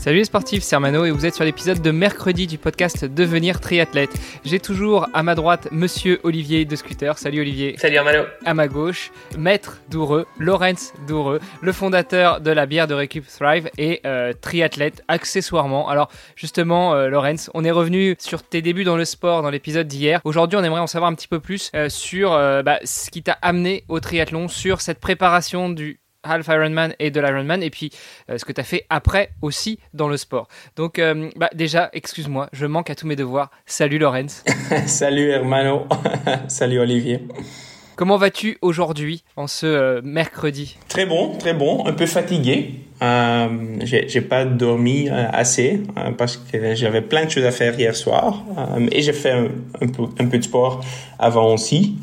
[0.00, 3.60] Salut les sportifs, c'est Armano et vous êtes sur l'épisode de mercredi du podcast Devenir
[3.60, 4.08] triathlète.
[4.46, 7.18] J'ai toujours à ma droite Monsieur Olivier de Scooter.
[7.18, 7.76] Salut Olivier.
[7.76, 8.22] Salut Armano.
[8.46, 13.68] À ma gauche, Maître Doureux, Lorenz Doureux, le fondateur de la bière de Récup Thrive
[13.76, 15.90] et euh, triathlète accessoirement.
[15.90, 19.86] Alors justement, euh, Lorenz, on est revenu sur tes débuts dans le sport dans l'épisode
[19.86, 20.22] d'hier.
[20.24, 23.36] Aujourd'hui, on aimerait en savoir un petit peu plus euh, sur bah, ce qui t'a
[23.42, 27.90] amené au triathlon, sur cette préparation du half Ironman et de l'Ironman et puis
[28.28, 30.48] euh, ce que tu as fait après aussi dans le sport.
[30.76, 33.50] Donc euh, bah, déjà, excuse-moi, je manque à tous mes devoirs.
[33.66, 34.44] Salut Lorenz.
[34.86, 35.86] Salut Hermano.
[36.48, 37.20] Salut Olivier.
[38.00, 40.78] Comment vas-tu aujourd'hui en ce euh, mercredi?
[40.88, 42.76] Très bon, très bon, un peu fatigué.
[43.02, 43.48] Euh,
[43.82, 47.94] j'ai pas dormi euh, assez euh, parce que j'avais plein de choses à faire hier
[47.94, 48.42] soir
[48.90, 50.82] et j'ai fait un, peu, un peu de sport
[51.18, 51.96] avant aussi.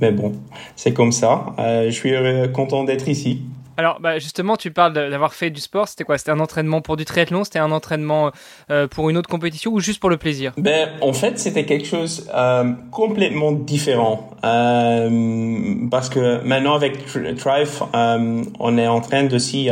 [0.00, 0.32] mais bon,
[0.74, 1.54] c'est comme ça.
[1.58, 2.14] je suis
[2.54, 3.42] content d'être ici.
[3.76, 5.88] Alors, bah, justement, tu parles d'avoir fait du sport.
[5.88, 6.18] C'était quoi?
[6.18, 8.32] C'était un entraînement pour du triathlon C'était un entraînement
[8.70, 10.52] euh, pour une autre compétition ou juste pour le plaisir?
[10.56, 14.30] Ben, en fait, c'était quelque chose euh, complètement différent.
[14.44, 19.70] Euh, parce que maintenant, avec Thrive, on est en train aussi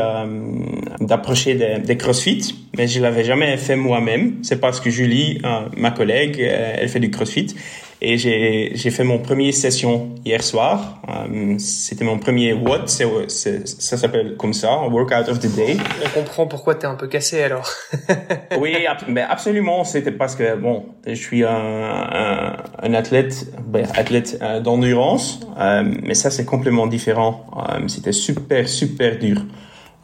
[1.01, 4.39] d'approcher des, des, CrossFit, mais je l'avais jamais fait moi-même.
[4.43, 5.41] C'est parce que Julie,
[5.77, 7.55] ma collègue, elle fait du CrossFit
[8.01, 11.01] et j'ai fait mon premier session hier soir.
[11.09, 15.77] Um, C'était mon premier WOD, ça s'appelle comme ça, Workout of the Day.
[16.05, 17.71] On comprend pourquoi tu es un peu cassé alors.
[18.59, 19.85] oui, ab mais absolument.
[19.85, 25.83] C'était parce que bon, je suis un, un, un athlète, ben, athlète euh, d'endurance, euh,
[26.03, 27.47] mais ça c'est complètement différent.
[27.71, 29.39] Euh, C'était super super dur.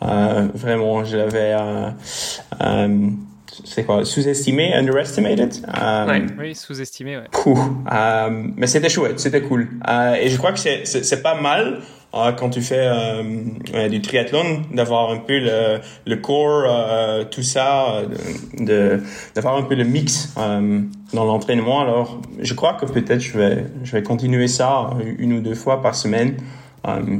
[0.03, 1.54] Euh, vraiment, je l'avais
[3.65, 5.55] c'est quoi sous-estimé underestimated?
[5.66, 7.25] Euh, ouais, oui sous-estimé ouais.
[7.93, 9.69] Euh, mais c'était chouette c'était cool.
[9.88, 11.81] Euh, et je crois que c'est c'est pas mal
[12.12, 12.89] quand tu fais
[13.89, 16.66] du triathlon d'avoir un peu le le corps
[17.31, 18.03] tout ça
[18.59, 19.00] de
[19.37, 21.83] d'avoir un peu le mix dans l'entraînement.
[21.83, 25.83] Alors je crois que peut-être je vais je vais continuer ça une ou deux fois
[25.83, 26.37] par semaine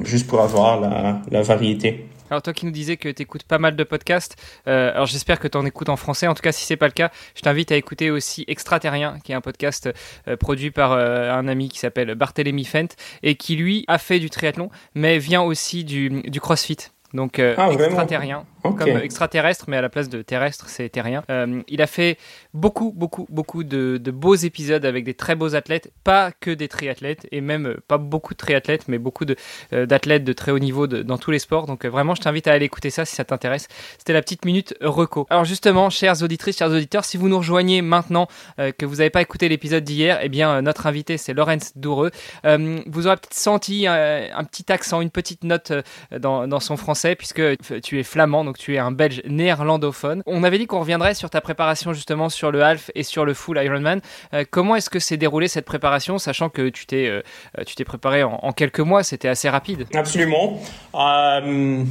[0.03, 3.59] juste pour avoir la la variété alors toi qui nous disais que tu écoutes pas
[3.59, 4.37] mal de podcasts,
[4.69, 6.27] euh, alors j'espère que tu en écoutes en français.
[6.27, 9.33] En tout cas, si c'est pas le cas, je t'invite à écouter aussi Extraterrien, qui
[9.33, 9.91] est un podcast
[10.29, 14.21] euh, produit par euh, un ami qui s'appelle Barthélémy Fent et qui lui a fait
[14.21, 16.79] du triathlon, mais vient aussi du, du CrossFit.
[17.13, 21.23] Donc ah, extraterrien, comme extraterrestre, mais à la place de terrestre, c'est terrien.
[21.31, 22.19] Euh, il a fait
[22.55, 27.27] beaucoup, beaucoup, beaucoup de, beaux épisodes avec des très beaux athlètes, pas que des triathlètes,
[27.33, 29.25] et même euh, pas beaucoup de triathlètes, mais beaucoup
[29.73, 31.67] euh, d'athlètes de, de, très haut niveau dans tous les sports.
[31.67, 33.69] Donc vraiment, je t'invite à aller écouter ça si ça t'intéresse.
[33.99, 35.27] C'était la petite minute reco.
[35.31, 39.23] Alors justement, chères auditrices, chers auditeurs, si vous nous rejoignez maintenant, que vous n'avez pas
[39.23, 42.11] écouté l'épisode d'hier, eh bien notre invité c'est Laurence Doureux.
[42.45, 45.73] vous aurez peut-être senti un petit accent, une petite note
[46.19, 47.43] dans, son français puisque
[47.83, 50.23] tu es flamand, tu es un belge néerlandophone.
[50.27, 53.35] On avait dit qu'on reviendrait sur ta préparation justement sur le half et sur le
[53.35, 54.01] full Ironman.
[54.35, 58.53] Euh, comment est-ce que s'est déroulée cette préparation, sachant que tu t'es euh, préparé en,
[58.53, 59.87] quelques mois, c'était assez rapide?
[59.95, 60.61] Absolument.
[60.95, 61.85] Euh,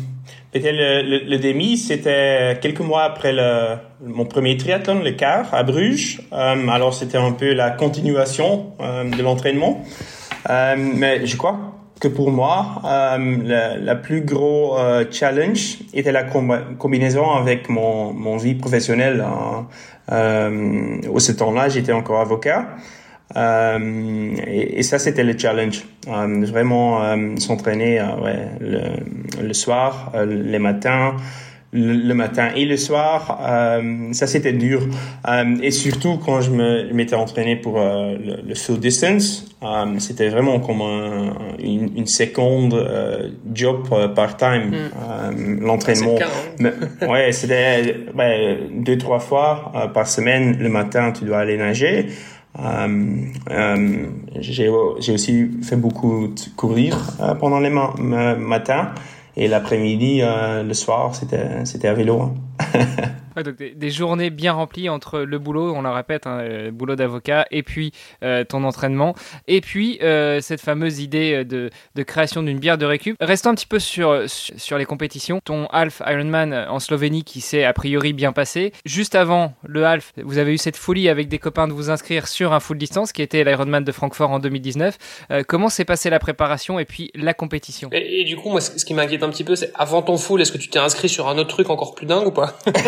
[0.54, 3.36] le, demi, c'était quelques mois après
[4.04, 6.22] mon premier triathlon, le quart à Bruges.
[6.32, 9.84] Alors c'était un peu la continuation de l'entraînement.
[10.48, 16.24] Mais je crois que pour moi, euh, la, la, plus gros euh, challenge était la
[16.24, 19.22] combinaison avec mon, mon vie professionnelle.
[19.22, 19.68] Hein.
[20.12, 22.68] Euh, au ce temps-là, j'étais encore avocat.
[23.36, 25.86] Euh, et, ça, c'était le challenge.
[26.08, 27.02] Euh, vraiment
[27.38, 31.16] s'entraîner ouais, le, le, soir, les matins,
[31.72, 33.40] le, matin et le soir.
[33.42, 34.82] Euh, ça, c'était dur.
[35.28, 40.30] Euh, et surtout, quand je m'étais entraîné pour euh, le, le, full distance, euh, c'était
[40.30, 42.76] vraiment comme un, une, une, seconde
[43.54, 45.60] job part-time, mm.
[45.62, 46.18] l'entraînement.
[47.08, 50.58] ouais, c'était ouais, deux, trois fois par semaine.
[50.60, 52.08] Le matin, tu dois aller nager.
[54.40, 56.98] J'ai aussi fait beaucoup de courir
[57.40, 57.94] pendant les ma
[58.36, 58.90] matins.
[59.36, 62.22] Et l'après-midi, euh, le soir, c'était, c'était à vélo.
[62.22, 62.34] Hein.
[63.44, 67.46] donc des, journées bien remplies entre le boulot, on le répète, hein, le boulot d'avocat,
[67.52, 67.92] et puis
[68.24, 69.16] euh, ton entraînement,
[69.48, 71.70] et puis euh, cette fameuse idée de,
[72.04, 73.16] création d'une bière de récup.
[73.20, 74.26] Restons un petit peu sur,
[74.78, 75.40] les compétitions.
[75.44, 78.72] Ton half Ironman en Slovénie qui s'est a priori bien passé.
[78.86, 82.28] Juste avant le half, vous avez eu cette folie avec des copains de vous inscrire
[82.28, 84.98] sur un full distance qui était l'Ironman de Francfort en 2019.
[85.32, 87.90] Euh, comment s'est passée la préparation et puis la compétition?
[87.92, 90.52] Et, du coup, moi, ce qui m'inquiète un petit peu, c'est avant ton full, est-ce
[90.52, 92.49] que tu t'es inscrit sur un autre truc encore plus dingue ou pas?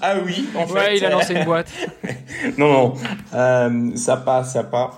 [0.00, 0.72] Ah oui, en fait.
[0.72, 1.70] Ouais, il a lancé une boîte.
[2.58, 2.94] non, non,
[3.34, 4.92] euh, ça passe, ça passe.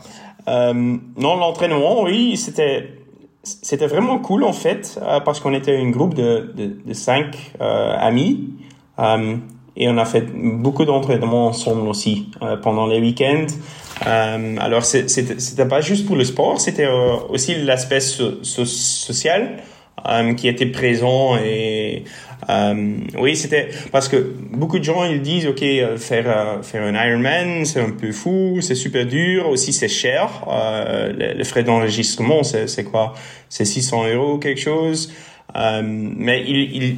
[0.48, 3.00] Euh, non, l'entraînement, oui, c'était
[3.42, 7.52] c'était vraiment cool en fait euh, parce qu'on était un groupe de, de, de cinq
[7.60, 8.50] euh, amis
[8.98, 9.36] euh,
[9.76, 13.46] et on a fait beaucoup d'entraînements ensemble aussi euh, pendant les week-ends.
[14.02, 16.88] Alors c'était pas juste pour le sport, c'était
[17.28, 19.58] aussi l'aspect so social
[20.36, 22.04] qui était présent et
[22.48, 26.82] euh, oui, c'était parce que beaucoup de gens ils disent ok euh, faire euh, faire
[26.82, 30.46] un Ironman c'est un peu fou, c'est super dur, aussi c'est cher.
[30.48, 33.14] Euh, les, frais d'enregistrement c'est quoi?
[33.48, 35.12] C'est 600 euros quelque chose.
[35.56, 36.96] Euh, mais il,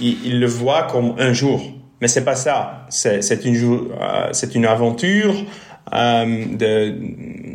[0.00, 1.62] il, il le voit comme un jour.
[2.00, 2.86] Mais c'est pas ça.
[2.88, 3.88] C'est c'est une
[4.32, 5.34] c'est une aventure
[5.92, 6.90] de,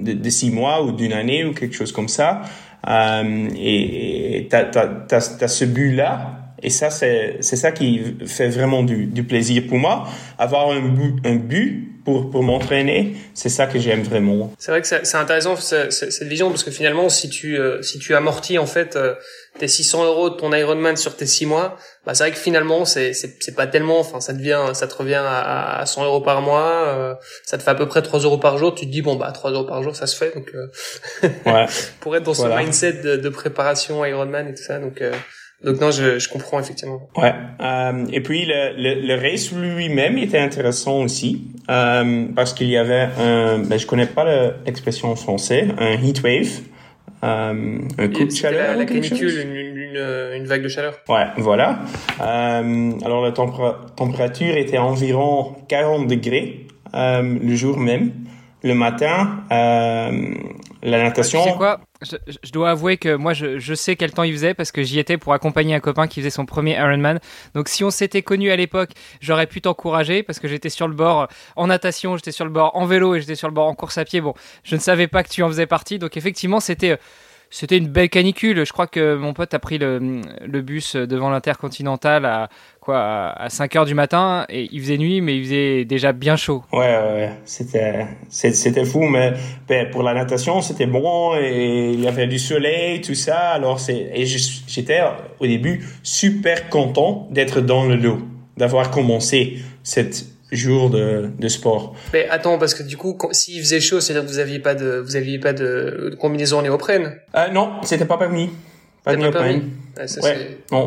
[0.03, 2.43] de, de six mois ou d'une année ou quelque chose comme ça.
[2.87, 9.05] Et t'as t'as t'as ce but là et ça, c'est ça qui fait vraiment du,
[9.05, 10.07] du, plaisir pour moi.
[10.39, 14.53] Avoir un but, un but pour, pour m'entraîner, c'est ça que j'aime vraiment.
[14.59, 18.15] C'est vrai que c'est intéressant cette vision parce que finalement, si tu euh, si tu
[18.15, 19.15] amortis en fait euh,
[19.57, 22.85] tes 600 euros de ton Ironman sur tes 6 mois, bah c'est vrai que finalement
[22.85, 26.41] c'est c'est pas tellement, enfin ça devient ça te revient à, à 100 euros par
[26.41, 28.75] mois, euh, ça te fait à peu près 3 euros par jour.
[28.75, 30.53] Tu te dis bon bah 3 euros par jour ça se fait donc
[31.23, 31.65] ouais.
[32.01, 35.01] pour être dans ce mindset de, de préparation Ironman et tout ça donc
[35.63, 37.09] donc non, je, je comprends effectivement.
[37.17, 37.33] Ouais.
[37.61, 42.77] Euh, et puis le, le, le race lui-même était intéressant aussi euh, parce qu'il y
[42.77, 44.25] avait un, ben, je connais pas
[44.65, 46.61] l'expression en français, un heat wave.
[47.23, 48.71] Euh, un coup de chaleur.
[48.73, 50.99] La, la canicule, une, une, une, vague de chaleur.
[51.09, 51.79] Ouais, voilà.
[52.21, 58.11] Euh, alors la température était environ 40 degrés euh, le jour même.
[58.63, 60.33] Le matin, euh,
[60.83, 61.43] la natation.
[61.43, 61.79] Tu sais quoi?
[62.01, 64.99] Je, dois avouer que moi, je, je, sais quel temps il faisait parce que j'y
[64.99, 67.19] étais pour accompagner un copain qui faisait son premier Ironman.
[67.53, 70.93] Donc, si on s'était connu à l'époque, j'aurais pu t'encourager parce que j'étais sur le
[70.93, 73.75] bord en natation, j'étais sur le bord en vélo et j'étais sur le bord en
[73.75, 74.21] course à pied.
[74.21, 74.33] Bon,
[74.63, 75.97] je ne savais pas que tu en faisais partie.
[75.99, 76.97] Donc, effectivement, c'était
[77.55, 78.65] c'était une belle canicule.
[78.65, 82.49] Je crois que mon pote a pris le, bus devant l'intercontinental à
[82.81, 86.35] quoi à 5 heures du matin et il faisait nuit, mais il faisait déjà bien
[86.35, 86.63] chaud.
[86.73, 89.33] Ouais, ouais, c'était c'était fou, mais
[89.69, 93.51] ben, pour la natation c'était bon et il y avait du soleil, tout ça.
[93.51, 94.99] Alors c'est et j'étais
[95.39, 98.19] au début super content d'être dans le lot,
[98.57, 101.95] d'avoir commencé cette jour de, de sport.
[102.13, 104.97] Mais attends, parce que du coup, s'il faisait chaud, c'est-à-dire que vous aviez pas de,
[104.99, 108.49] vous aviez pas de, de combinaison néoprène euh, Non, c'était pas permis.
[109.03, 109.71] Pas de néoprène.
[109.97, 110.07] Ouais,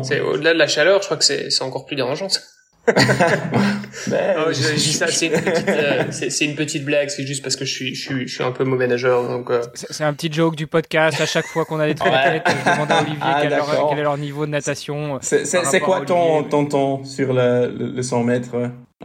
[0.03, 2.27] c'est au-delà de la chaleur, je crois que c'est encore plus dérangeant.
[4.07, 7.43] ben, oh, je, dis ça, c'est une, petite, euh, c'est une petite blague, c'est juste
[7.43, 9.27] parce que je suis, je suis, je suis un peu mauvais nageur.
[9.27, 9.61] Donc, euh...
[9.73, 11.19] C'est un petit joke du podcast.
[11.21, 12.41] À chaque fois qu'on allait de ouais.
[12.45, 15.19] je demandais à Olivier ah, quel, leur, quel, est leur niveau de natation.
[15.21, 18.55] C'est quoi ton, ton temps sur le, le, le 100 mètres?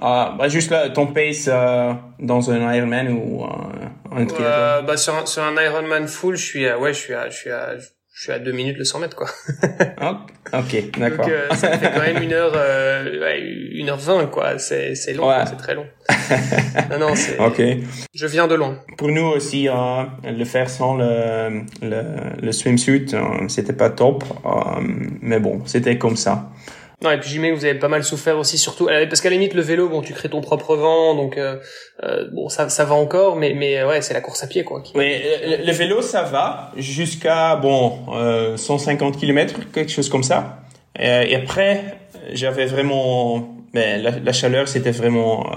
[0.00, 3.48] Ah, bah juste là, ton pace euh, dans un Ironman ou euh,
[4.10, 7.14] un euh, bah sur un, sur un Ironman full, je suis à, ouais, je suis
[7.14, 7.86] à, je suis à, je
[8.22, 9.28] suis à deux minutes le 100 mètres quoi.
[10.52, 11.26] ok, d'accord.
[11.26, 13.40] Donc euh, ça fait quand même une heure, euh, ouais,
[13.72, 14.58] une heure vingt quoi.
[14.58, 15.86] C'est c'est long, c'est très long.
[16.90, 17.38] non non, c'est.
[17.38, 17.60] Ok.
[18.14, 18.78] Je viens de loin.
[18.96, 19.72] Pour nous aussi, euh,
[20.22, 22.02] le faire sans le le,
[22.40, 24.22] le swimsuit, euh, c'était pas top,
[25.20, 26.50] mais bon, c'était comme ça.
[27.04, 29.36] Non, et puis j'imagine que vous avez pas mal souffert aussi, surtout parce qu'à la
[29.36, 31.56] limite le vélo, bon, tu crées ton propre vent, donc euh,
[32.02, 34.64] euh bon, ça, ça va encore, mais mais euh, ouais, c'est la course à pied
[34.64, 34.82] quoi.
[34.94, 40.60] Oui, le, vélo ça va jusqu'à bon euh, 150 km, quelque chose comme ça.
[40.98, 41.98] Euh, et après,
[42.32, 45.52] j'avais vraiment, mais la, la chaleur c'était vraiment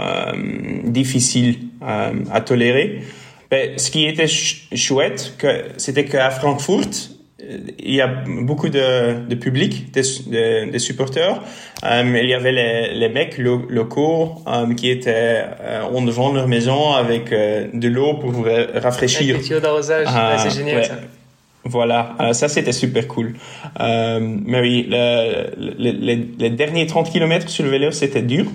[0.84, 3.04] difficile à tolérer.
[3.52, 5.34] Mais ce qui était chouette,
[5.78, 6.92] c'était qu'à Francfort,
[7.40, 10.02] il y a beaucoup de, de public, des,
[10.72, 11.40] des, supporters.
[11.84, 16.48] Euh, il y avait les, les mecs locaux euh, qui étaient euh, en devant leur
[16.48, 19.36] maison avec euh, de l'eau pour vous rafraîchir.
[19.36, 20.96] Avec des d'arrosage, ah, c'est génial ça.
[21.64, 23.36] Voilà, ça c'était super cool.
[23.78, 28.46] mais oui, le, le, les, les, derniers 30 km sur le vélo, c'était dur.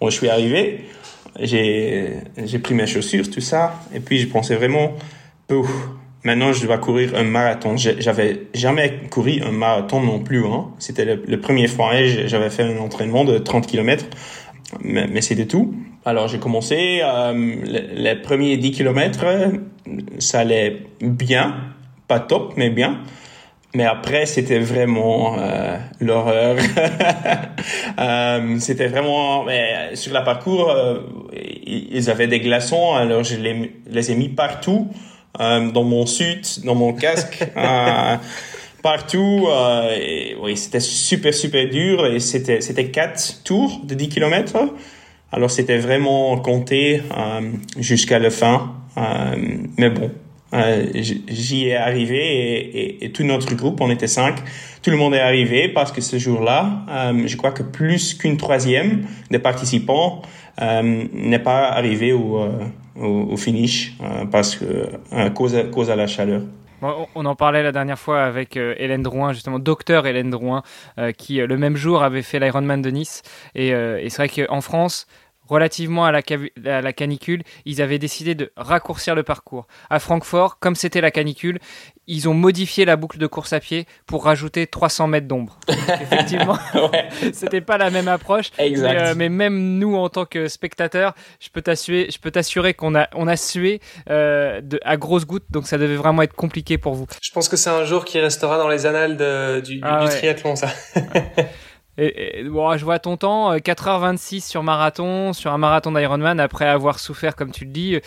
[0.00, 0.86] Bon, je suis arrivé,
[1.38, 4.94] j'ai pris mes chaussures, tout ça, et puis je pensais vraiment,
[6.24, 7.76] maintenant je dois courir un marathon.
[7.76, 10.44] J'avais jamais couru un marathon non plus.
[10.44, 10.68] Hein.
[10.78, 11.92] C'était le, premier fois.
[12.26, 14.04] J'avais fait un entraînement de 30 km,
[14.80, 15.74] mais, mais c'était tout.
[16.04, 19.24] Alors j'ai commencé, euh, les, premiers 10 km,
[20.18, 21.54] ça allait bien,
[22.08, 23.02] pas top, mais bien.
[23.74, 26.56] Mais après, c'était vraiment euh, l'horreur.
[27.98, 29.44] euh, c'était vraiment...
[29.44, 30.98] Mais sur la parcours, euh,
[31.32, 34.88] ils avaient des glaçons, alors je les, ai mis partout,
[35.38, 38.16] dans mon suit, dans mon casque, euh,
[38.82, 39.48] partout.
[39.96, 42.06] et, oui, c'était super, super dur.
[42.06, 44.58] Et c'était, c'était quatre tours de 10 km.
[45.32, 47.02] Alors, c'était vraiment compté
[47.78, 48.74] jusqu'à la fin.
[49.78, 50.10] mais bon,
[50.54, 54.36] euh, j'y ai arrivé et, et, et, tout notre groupe, on était cinq,
[54.82, 58.36] tout le monde est arrivé parce que ce jour-là, euh, je crois que plus qu'une
[58.36, 60.20] troisième des participants
[60.60, 62.50] euh, n'est pas arrivé au, euh,
[62.96, 66.42] au, finish euh, parce que à cause, à cause à la chaleur.
[67.14, 70.64] On en parlait la dernière fois avec Hélène Drouin, justement, docteur Hélène Drouin,
[71.16, 73.22] qui le même jour avait fait l'Ironman de Nice.
[73.54, 73.68] Et
[74.08, 75.06] c'est vrai qu'en France,
[75.52, 76.22] relativement à la,
[76.66, 79.66] à la, canicule, ils avaient décidé de raccourcir le parcours.
[79.90, 81.58] À Francfort, comme c'était la canicule,
[82.06, 85.58] ils ont modifié la boucle de course à pied pour rajouter 300 mètres d'ombre.
[85.68, 87.08] Effectivement, ouais.
[87.32, 88.50] c'était pas la même approche.
[88.58, 88.92] Exact.
[88.92, 92.72] Mais, euh, mais, même nous, en tant que spectateurs, je peux t'assurer, je peux t'assurer
[92.72, 93.80] qu'on a, on a sué
[94.10, 97.06] euh, de, à grosses gouttes, donc ça devait vraiment être compliqué pour vous.
[97.20, 100.06] Je pense que c'est un jour qui restera dans les annales de, du, ah, du
[100.06, 100.18] ouais.
[100.18, 100.68] triathlon, ça.
[101.98, 106.66] Et, et, bon, je vois ton temps, 4h26 sur marathon, sur un marathon d'Ironman, après
[106.66, 107.98] avoir souffert, comme tu le dis,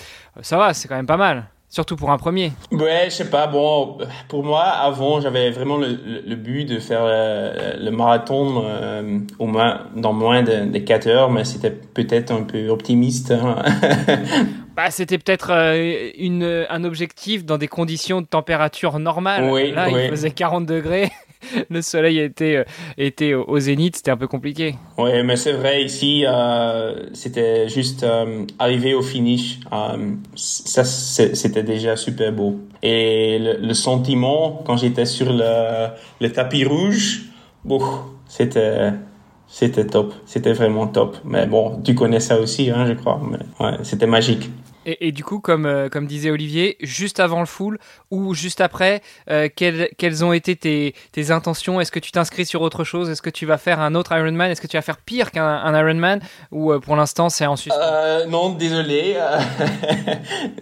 [0.41, 1.45] ça va, c'est quand même pas mal.
[1.67, 2.53] Surtout pour un premier.
[2.71, 3.47] Ouais, je sais pas.
[3.47, 3.97] Bon,
[4.29, 9.19] pour moi, avant, j'avais vraiment le, le, le, but de faire le, le marathon euh,
[9.39, 13.31] au moins dans moins de, de 4 heures, mais c'était peut-être un peu optimiste.
[13.31, 13.57] Hein.
[14.75, 19.49] bah, c'était peut-être euh, une un objectif dans des conditions de température normale.
[19.51, 20.01] Oui, Là, oui.
[20.05, 21.11] il faisait 40 degrés.
[21.69, 22.65] le soleil était,
[22.97, 24.75] était au zénith, c'était un peu compliqué.
[24.97, 29.59] Oui, mais c'est vrai, ici, euh, c'était juste euh, arriver au finish.
[29.71, 32.59] Euh, ça, c'était déjà super beau.
[32.81, 35.87] Et le, sentiment, quand j'étais sur le,
[36.21, 37.23] le, tapis rouge,
[38.27, 38.91] c'était...
[39.47, 41.17] C'était top, c'était vraiment top.
[41.23, 43.21] Mais bon, tu connais ça aussi, hein, je crois.
[43.59, 44.49] Ouais, c'était magique.
[44.85, 47.79] Et, du coup, comme, euh, comme disait Olivier, juste avant le full
[48.11, 51.81] ou juste après, euh, quelles, quelles ont été tes, tes intentions?
[51.81, 53.09] Est-ce que tu t'inscris sur autre chose?
[53.09, 54.51] Est-ce que tu vas faire un autre Ironman?
[54.51, 56.19] Est-ce que tu vas faire pire qu'un un Ironman?
[56.51, 58.27] Ou euh, pour l'instant, c'est en suspens?
[58.29, 59.15] Non, désolé.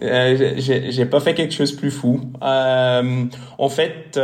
[0.00, 2.20] J'ai pas fait quelque chose plus fou.
[2.40, 4.18] en fait,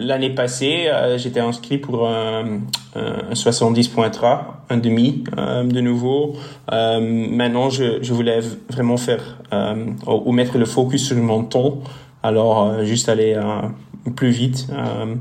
[0.00, 2.60] l'année passée, j'étais inscrit pour un,
[2.94, 4.40] un 70.3,
[4.70, 6.34] un demi de nouveau.
[6.70, 8.40] maintenant, je je voulais
[8.70, 11.80] vraiment faire euh, ou mettre le focus sur mon ton.
[12.22, 14.66] Alors euh, juste aller euh, plus vite.
[14.72, 15.14] Euh,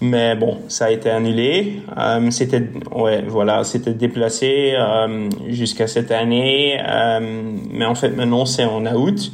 [0.00, 1.80] mais bon, ça a été annulé.
[1.96, 2.62] Euh, c'était
[2.94, 4.74] ouais, voilà, c'était déplacé
[5.48, 6.78] jusqu'à cette année.
[7.70, 9.32] mais en fait maintenant c'est en août.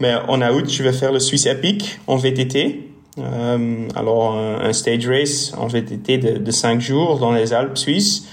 [0.00, 2.85] Mais en août, je vais faire le Swiss Epic en VTT.
[3.18, 8.28] Alors un, stage race en VTT de, de cinq jours dans les Alpes suisses.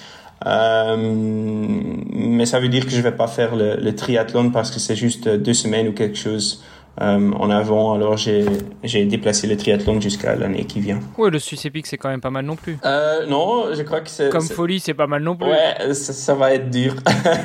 [0.45, 4.79] Euh, mais ça veut dire que je vais pas faire le, le triathlon parce que
[4.79, 6.61] c'est juste deux semaines ou quelque chose
[7.01, 7.93] euh, en avant.
[7.93, 8.45] Alors j'ai
[8.83, 10.99] j'ai déplacé le triathlon jusqu'à l'année qui vient.
[11.17, 12.77] Ouais, le Suisse Epic c'est quand même pas mal non plus.
[12.85, 15.47] Euh, non, je crois que c'est comme folie c'est pas mal non plus.
[15.47, 16.93] Ouais, ça, ça va être dur.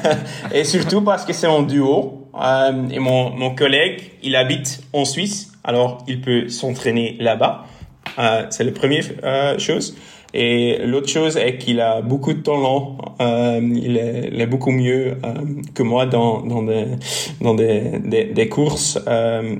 [0.52, 2.28] et surtout parce que c'est en duo.
[2.38, 7.66] Euh, et mon mon collègue, il habite en Suisse, alors il peut s'entraîner là-bas.
[8.18, 9.96] Euh, c'est la première euh, chose.
[10.34, 12.98] Et l'autre chose est qu'il a beaucoup de talent.
[13.20, 15.16] Euh, il, est, beaucoup mieux
[15.74, 16.84] que moi dans, dans, des,
[17.40, 18.98] dans des, des, courses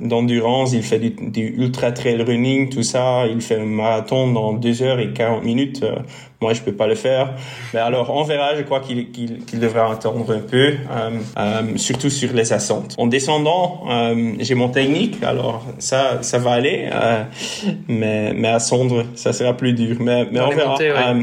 [0.03, 0.75] d'endurance.
[0.75, 3.27] Il fait du, du, ultra trail running, tout ça.
[3.29, 5.83] Il fait un marathon dans 2 heures et 40 minutes.
[6.41, 7.35] Moi, je peux pas le faire.
[7.75, 8.57] Mais alors, on verra.
[8.57, 10.75] Je crois qu'il qu'il qu'il devrait attendre un peu,
[11.77, 12.95] surtout sur les ascentes.
[12.99, 13.85] En descendant,
[14.39, 15.23] j'ai mon technique.
[15.23, 16.89] Alors, ça, ça va aller.
[17.89, 19.97] mais, mais à Sondre, ça sera plus dur.
[20.01, 20.77] Mais, mais on verra.
[20.77, 20.91] Ouais.
[20.91, 21.23] euh,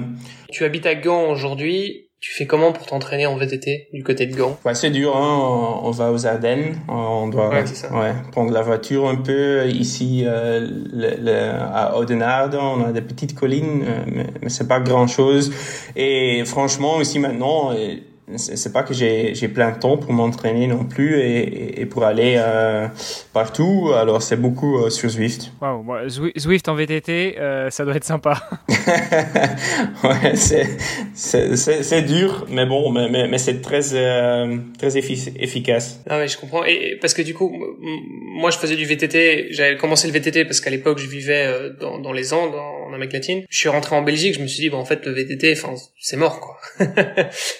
[0.51, 2.04] tu habites à Gand aujourd'hui.
[2.25, 4.57] Tu fais comment pour t'entraîner en VTT du côté de Gand?
[4.65, 5.15] Ouais, c'est dur.
[5.15, 5.79] Hein.
[5.83, 6.75] On va aux Ardennes.
[6.87, 7.63] On doit ouais,
[7.93, 9.67] ouais, prendre la voiture un peu.
[9.67, 14.67] Ici, euh, le, le, à Oudenaarde, on a des petites collines, euh, mais, mais c'est
[14.67, 15.53] pas grand-chose.
[15.95, 17.73] Et franchement, ici maintenant,
[18.37, 22.35] c'est pas que j'ai plein de temps pour m'entraîner non plus et, et, pour aller
[22.37, 22.87] euh,
[23.33, 23.91] partout.
[23.95, 25.51] Alors c'est beaucoup euh, sur Zwift.
[25.61, 25.85] Wow,
[26.37, 28.41] Zwift en VTT, euh, ça doit être sympa.
[30.03, 36.01] ouais, c'est dur, mais bon, mais, mais, mais c'est très euh, très efficace.
[36.09, 36.65] Ah mais je comprends.
[36.65, 37.51] Et parce que du coup,
[38.37, 39.47] moi je faisais du VTT.
[39.51, 41.47] J'avais commencé le VTT parce qu'à l'époque je vivais
[41.79, 43.43] dans, dans les Andes, en Amérique latine.
[43.49, 45.75] Je suis rentré en Belgique, je me suis dit bon en fait le VTT, enfin
[45.99, 46.57] c'est mort quoi.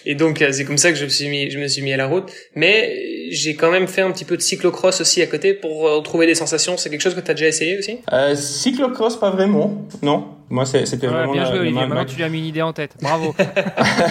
[0.06, 1.98] et donc c'est comme ça que je me suis mis, je me suis mis à
[1.98, 2.32] la route.
[2.56, 6.26] Mais j'ai quand même fait un petit peu de cyclocross aussi à côté pour retrouver
[6.26, 6.78] des sensations.
[6.78, 8.00] C'est quelque chose que tu as déjà essayé aussi?
[8.12, 9.86] Euh, Cyclocross, pas vraiment.
[10.02, 10.36] Non.
[10.50, 11.34] Moi, c'était vraiment.
[11.34, 11.88] Bien joué, Olivier.
[11.88, 12.96] Maintenant, tu lui as mis une idée en tête.
[13.02, 13.34] Bravo.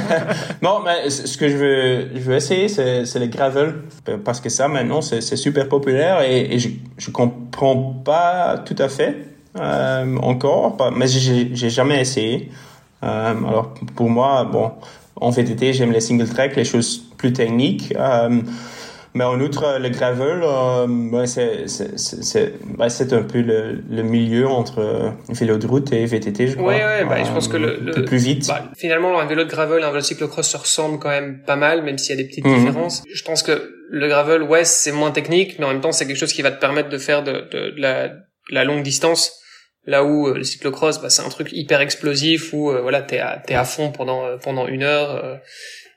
[0.63, 3.75] non, mais ce que je veux, je veux essayer, c'est le gravel.
[4.25, 9.17] Parce que ça, maintenant, c'est super populaire et, je, je comprends pas tout à fait
[9.57, 10.77] euh, encore.
[10.97, 12.51] Mais j'ai jamais essayé.
[13.05, 14.73] Euh, alors, pour moi, bon,
[15.17, 17.95] en VTT, j'aime les single track, les choses plus techniques.
[17.97, 18.41] Euh,
[19.17, 25.11] mais en outre, le gravel, euh, ben, c'est un peu le, le, milieu entre euh,
[25.29, 26.73] vélo de route et VTT, je crois.
[26.73, 28.49] Ouais, ouais, bah, je pense que le, le plus vite.
[28.49, 31.85] Bah, finalement, un vélo de gravel, un vélo cyclocross se ressemble quand même pas mal,
[31.85, 32.59] même s'il y a des petites mhm.
[32.59, 33.05] différences.
[33.09, 36.19] Je pense que le gravel, ouais, c'est moins technique, mais en même temps, c'est quelque
[36.19, 38.11] chose qui va te permettre de faire de, de, de la,
[38.51, 39.44] la longue distance.
[39.87, 43.19] Là où euh, le cyclocross, bah, c'est un truc hyper explosif où euh, voilà, t'es
[43.19, 45.41] à, t'es à fond pendant pendant une heure.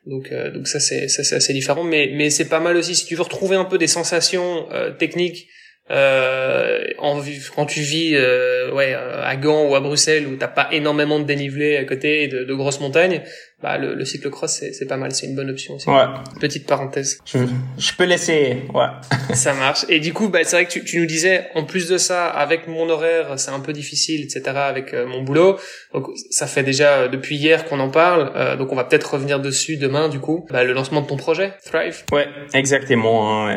[0.08, 2.96] Donc, euh, donc ça c'est ça c'est assez différent, mais mais c'est pas mal aussi
[2.96, 5.48] si tu veux retrouver un peu des sensations euh, techniques
[5.92, 7.22] euh, en,
[7.56, 11.26] quand tu vis euh, ouais à Gand ou à Bruxelles où t'as pas énormément de
[11.26, 13.22] dénivelé à côté et de, de grosses montagnes,
[13.62, 15.90] bah le, le cyclocross c'est pas mal, c'est une bonne option aussi.
[15.90, 16.06] Ouais.
[16.40, 17.20] Petite parenthèse.
[17.26, 17.40] Je,
[17.78, 18.86] je peux l'essayer, ouais.
[19.34, 19.86] ça marche.
[19.90, 22.28] Et du coup, bah c'est vrai que tu, tu, nous disais, en plus de ça,
[22.28, 24.42] avec mon horaire, c'est un peu difficile, etc.
[24.56, 25.58] Avec euh, mon boulot.
[25.94, 28.32] Donc ça fait déjà euh, depuis hier qu'on en parle.
[28.36, 30.46] Euh, donc on va peut-être revenir dessus demain, du coup.
[30.52, 32.04] Bah, le lancement de ton projet, Thrive.
[32.12, 33.48] Ouais, exactement.
[33.48, 33.56] Hein.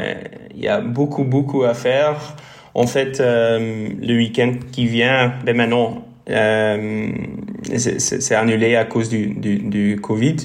[0.55, 2.37] Il y a beaucoup beaucoup à faire.
[2.75, 6.07] En fait, euh, le week-end qui vient, ben maintenant,
[7.77, 10.37] c'est annulé à cause du, du, du Covid.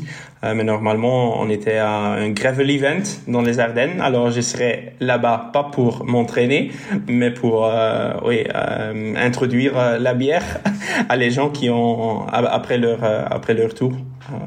[0.46, 4.00] Euh, mais normalement, on était à un gravel event dans les Ardennes.
[4.01, 6.72] Alors, je serai là-bas, pas pour m'entraîner,
[7.08, 10.60] mais pour euh, oui, euh, introduire la bière
[11.10, 13.94] à les gens qui ont après leur après leur tour.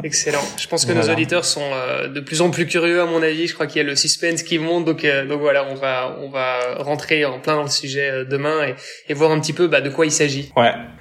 [0.03, 0.43] Excellent.
[0.57, 1.71] Je pense que nos auditeurs sont
[2.13, 3.47] de plus en plus curieux, à mon avis.
[3.47, 6.29] Je crois qu'il y a le suspense qui monte, donc donc voilà, on va on
[6.29, 8.75] va rentrer en plein dans le sujet demain et,
[9.09, 10.53] et voir un petit peu bah, de quoi il s'agit.
[10.57, 10.73] Ouais.